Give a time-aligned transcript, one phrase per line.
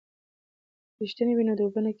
[0.95, 1.89] که ریښه وي نو اوبه نه کمیږي.